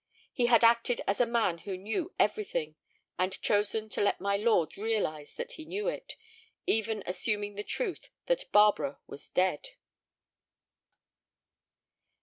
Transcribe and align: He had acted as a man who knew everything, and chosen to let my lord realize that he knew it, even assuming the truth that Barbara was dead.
He 0.33 0.47
had 0.47 0.63
acted 0.63 1.01
as 1.05 1.21
a 1.21 1.27
man 1.27 1.59
who 1.59 1.77
knew 1.77 2.11
everything, 2.17 2.75
and 3.19 3.39
chosen 3.39 3.87
to 3.89 4.01
let 4.01 4.19
my 4.19 4.35
lord 4.35 4.75
realize 4.75 5.35
that 5.35 5.51
he 5.51 5.63
knew 5.65 5.87
it, 5.87 6.15
even 6.65 7.03
assuming 7.05 7.53
the 7.53 7.63
truth 7.63 8.09
that 8.25 8.51
Barbara 8.51 8.97
was 9.05 9.27
dead. 9.29 9.69